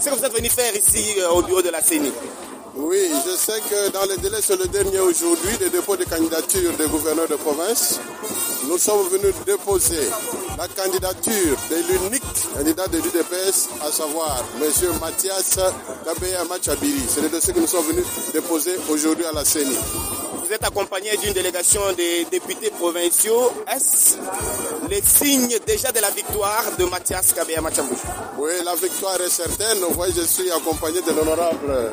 ce 0.00 0.10
que 0.10 0.14
vous 0.14 0.24
êtes 0.24 0.34
venu 0.34 0.48
faire 0.48 0.74
ici 0.74 1.14
euh, 1.18 1.30
au 1.30 1.42
bureau 1.42 1.62
de 1.62 1.70
la 1.70 1.82
CENI. 1.82 2.12
Oui, 2.76 3.10
je 3.24 3.30
sais 3.36 3.60
que 3.70 3.90
dans 3.90 4.04
les 4.04 4.16
délais, 4.16 4.40
c'est 4.40 4.56
le 4.56 4.66
dernier 4.66 4.98
aujourd'hui, 5.00 5.56
des 5.58 5.70
dépôts 5.70 5.96
de 5.96 6.04
candidature 6.04 6.72
des 6.76 6.86
gouverneurs 6.86 7.28
de 7.28 7.36
province. 7.36 8.00
Nous 8.68 8.78
sommes 8.78 9.08
venus 9.08 9.34
déposer 9.46 10.08
la 10.56 10.68
candidature 10.68 11.56
de 11.70 11.76
l'unique 11.76 12.22
candidat 12.54 12.86
de 12.88 12.98
l'UDPS, 12.98 13.68
à 13.82 13.90
savoir 13.90 14.44
M. 14.60 14.70
Mathias 15.00 15.58
Kabeya 16.04 16.44
Machabiri. 16.44 17.02
C'est 17.08 17.22
le 17.22 17.28
dossier 17.28 17.52
que 17.52 17.60
nous 17.60 17.66
sommes 17.66 17.86
venus 17.86 18.04
déposer 18.32 18.76
aujourd'hui 18.88 19.24
à 19.24 19.32
la 19.32 19.44
CENI. 19.44 19.74
Vous 20.44 20.52
êtes 20.52 20.62
accompagné 20.64 21.16
d'une 21.16 21.32
délégation 21.32 21.80
des 21.96 22.26
députés 22.30 22.70
provinciaux. 22.70 23.50
Est-ce 23.74 24.16
les 24.88 25.02
signes 25.02 25.58
déjà 25.66 25.90
de 25.90 26.00
la 26.00 26.10
victoire 26.10 26.64
de 26.78 26.84
Mathias 26.84 27.32
Kabeya 27.32 27.60
Machabiri 27.60 27.96
Oui, 28.38 28.52
la 28.64 28.74
victoire 28.74 29.20
est 29.20 29.30
certaine. 29.30 29.78
Vous 29.88 29.94
voyez, 29.94 30.14
je 30.16 30.22
suis 30.26 30.50
accompagné 30.50 31.00
de 31.02 31.10
l'honorable 31.10 31.92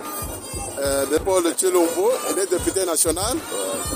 euh, 0.79 1.05
de 1.05 1.17
Paul 1.19 1.43
Tchilombo, 1.55 2.11
il 2.31 2.39
est 2.39 2.49
député 2.49 2.85
national, 2.85 3.37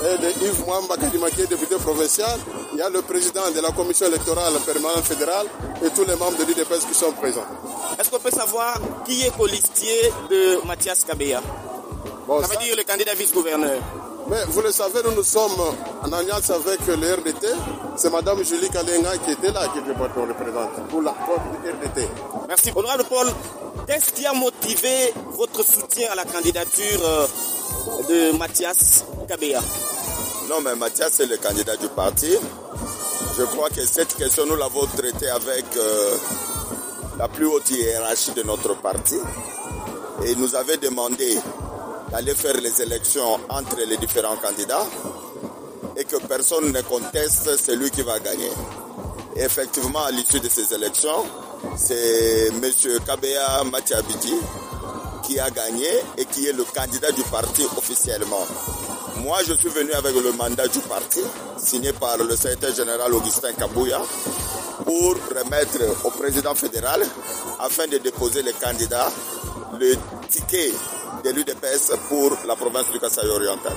et 0.04 0.18
de 0.22 0.28
Yves 0.46 0.64
Mwamba 0.66 0.96
Kadimaki, 0.96 1.46
député 1.46 1.76
provincial. 1.76 2.38
Il 2.72 2.78
y 2.78 2.82
a 2.82 2.88
le 2.90 3.02
président 3.02 3.50
de 3.54 3.60
la 3.60 3.70
commission 3.70 4.06
électorale 4.06 4.52
permanente 4.64 5.04
fédérale 5.04 5.46
et 5.84 5.90
tous 5.90 6.04
les 6.04 6.16
membres 6.16 6.36
de 6.38 6.44
l'UDPS 6.44 6.84
qui 6.88 6.94
sont 6.94 7.12
présents. 7.12 7.46
Est-ce 7.98 8.10
qu'on 8.10 8.18
peut 8.18 8.30
savoir 8.30 8.78
qui 9.06 9.22
est 9.26 9.36
colistier 9.36 10.12
de 10.30 10.66
Mathias 10.66 11.02
Kabeya 11.04 11.40
Bon, 12.26 12.40
Ça 12.42 12.48
veut 12.48 12.54
ça- 12.54 12.60
dire 12.60 12.76
le 12.76 12.82
candidat 12.84 13.14
vice-gouverneur. 13.14 13.78
mais 14.28 14.44
vous 14.48 14.60
le 14.60 14.70
savez, 14.72 15.00
nous, 15.04 15.14
nous 15.14 15.22
sommes 15.22 15.52
en 16.04 16.12
alliance 16.12 16.50
avec 16.50 16.80
le 16.86 16.94
RDT. 17.14 17.46
C'est 17.96 18.10
Madame 18.12 18.44
Julie 18.44 18.68
Kalenga 18.68 19.16
qui 19.24 19.30
était 19.32 19.52
là, 19.52 19.68
qui 19.72 19.78
était 19.78 19.96
votre 19.96 20.20
représentante 20.20 20.88
pour 20.90 21.00
la 21.02 21.12
pour 21.12 21.36
le 21.64 21.70
RDT. 21.70 22.08
Merci. 22.48 22.70
Honorable 22.76 23.04
Paul, 23.08 23.28
qu'est-ce 23.86 24.12
qui 24.12 24.26
a 24.26 24.32
motivé 24.32 25.12
votre 25.32 25.64
soutien 25.64 26.10
à 26.10 26.14
la 26.14 26.24
candidature 26.24 27.00
euh, 27.04 27.26
de 28.08 28.36
Mathias 28.36 29.04
Kabeya 29.28 29.60
Non, 30.48 30.60
mais 30.60 30.74
Mathias, 30.74 31.12
c'est 31.14 31.26
le 31.26 31.36
candidat 31.36 31.76
du 31.76 31.88
parti. 31.88 32.32
Je 33.38 33.42
crois 33.44 33.70
que 33.70 33.84
cette 33.84 34.14
question, 34.16 34.46
nous 34.46 34.56
l'avons 34.56 34.86
traitée 34.86 35.28
avec 35.28 35.64
euh, 35.76 36.16
la 37.18 37.28
plus 37.28 37.46
haute 37.46 37.70
hiérarchie 37.70 38.32
de 38.32 38.42
notre 38.42 38.76
parti. 38.80 39.16
Et 40.24 40.32
il 40.32 40.38
nous 40.38 40.54
avait 40.56 40.78
demandé 40.78 41.38
d'aller 42.10 42.34
faire 42.34 42.54
les 42.60 42.82
élections 42.82 43.38
entre 43.48 43.76
les 43.86 43.96
différents 43.98 44.36
candidats 44.36 44.86
et 45.96 46.04
que 46.04 46.16
personne 46.26 46.72
ne 46.72 46.80
conteste 46.82 47.56
celui 47.56 47.90
qui 47.90 48.02
va 48.02 48.18
gagner. 48.18 48.50
Et 49.36 49.42
effectivement, 49.42 50.04
à 50.04 50.10
l'issue 50.10 50.40
de 50.40 50.48
ces 50.48 50.72
élections, 50.74 51.24
c'est 51.76 52.48
M. 52.48 52.62
Kabeya 53.06 53.64
Matiabidi 53.70 54.34
qui 55.22 55.38
a 55.40 55.50
gagné 55.50 55.88
et 56.16 56.24
qui 56.24 56.46
est 56.46 56.52
le 56.52 56.64
candidat 56.64 57.10
du 57.12 57.22
parti 57.24 57.64
officiellement. 57.76 58.46
Moi, 59.22 59.38
je 59.46 59.54
suis 59.54 59.68
venu 59.68 59.92
avec 59.92 60.14
le 60.14 60.32
mandat 60.32 60.68
du 60.68 60.78
parti, 60.80 61.20
signé 61.58 61.92
par 61.92 62.16
le 62.18 62.36
secrétaire 62.36 62.74
général 62.74 63.12
Augustin 63.12 63.52
Kabouya, 63.54 64.00
pour 64.84 65.14
remettre 65.34 65.78
au 66.04 66.10
président 66.10 66.54
fédéral 66.54 67.02
afin 67.58 67.86
de 67.88 67.98
déposer 67.98 68.42
les 68.42 68.52
candidats 68.52 69.10
le 69.78 69.94
ticket 70.28 70.72
de 71.24 71.30
l'UDPS 71.30 71.92
pour 72.08 72.36
la 72.46 72.54
province 72.54 72.90
du 72.92 73.00
Kasaï 73.00 73.28
oriental. 73.28 73.72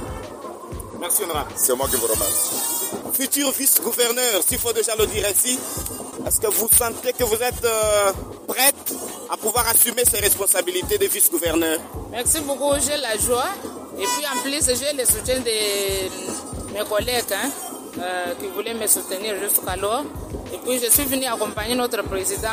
Merci. 1.00 1.24
C'est 1.56 1.76
moi 1.76 1.88
qui 1.90 1.96
vous 1.96 2.08
remercie. 2.08 2.56
Futur 3.20 3.52
vice-gouverneur, 3.52 4.42
s'il 4.48 4.60
faut 4.60 4.72
déjà 4.72 4.96
le 4.96 5.06
dire 5.06 5.26
ainsi, 5.30 5.60
est-ce 6.26 6.40
que 6.40 6.48
vous 6.48 6.70
sentez 6.72 7.12
que 7.12 7.26
vous 7.26 7.36
êtes 7.36 7.66
euh, 7.66 8.14
prête 8.48 8.94
à 9.30 9.36
pouvoir 9.36 9.68
assumer 9.68 10.04
ces 10.10 10.20
responsabilités 10.22 10.98
de 10.98 11.06
vice-gouverneur? 11.06 11.80
Merci 12.12 12.40
beaucoup, 12.40 12.72
j'ai 12.80 12.96
la 12.96 13.18
joie. 13.18 13.50
Et 13.98 14.04
puis 14.06 14.26
en 14.26 14.40
plus, 14.42 14.64
j'ai 14.68 14.94
le 14.98 15.04
soutien 15.06 15.38
de 15.40 16.74
mes 16.74 16.86
collègues 16.88 17.34
hein, 17.34 17.50
euh, 18.00 18.36
qui 18.40 18.48
voulaient 18.56 18.74
me 18.74 18.88
soutenir 18.88 19.36
jusqu'alors. 19.38 20.06
Et 20.54 20.58
puis 20.60 20.80
je 20.80 20.90
suis 20.90 21.04
venu 21.04 21.26
accompagner 21.26 21.76
notre 21.76 22.02
président 22.04 22.48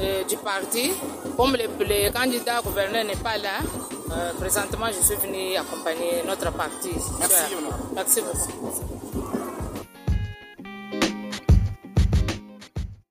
euh, 0.00 0.24
du 0.24 0.38
parti. 0.38 0.92
Comme 1.36 1.56
le, 1.56 1.64
le 1.84 2.10
candidat 2.10 2.62
gouverneur 2.62 3.04
n'est 3.04 3.16
pas 3.16 3.36
là, 3.36 3.58
euh, 4.12 4.32
présentement 4.40 4.86
je 4.98 5.04
suis 5.06 5.16
venu 5.16 5.56
accompagner 5.56 6.22
notre 6.26 6.50
parti. 6.52 6.88
Merci, 7.18 7.34
Merci 7.94 8.20
beaucoup. 8.22 9.33